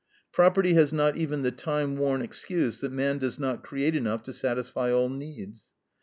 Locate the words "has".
0.73-0.91